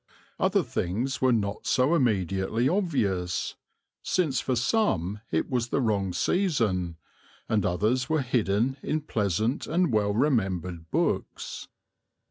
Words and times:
Other 0.39 0.63
things 0.63 1.21
were 1.21 1.31
not 1.31 1.67
so 1.67 1.93
immediately 1.93 2.67
obvious, 2.67 3.53
since 4.01 4.39
for 4.41 4.55
some 4.55 5.21
it 5.29 5.47
was 5.47 5.67
the 5.67 5.79
wrong 5.79 6.11
season, 6.11 6.97
and 7.47 7.63
others 7.63 8.09
were 8.09 8.23
hidden 8.23 8.77
in 8.81 9.01
pleasant 9.01 9.67
and 9.67 9.93
well 9.93 10.15
remembered 10.15 10.89
books. 10.89 11.67